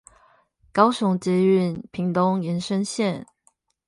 [0.73, 3.27] 高雄捷運屏東延伸線